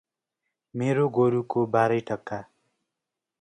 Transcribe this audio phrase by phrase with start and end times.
[0.75, 2.41] मेरो गोरु को बाररै टक्का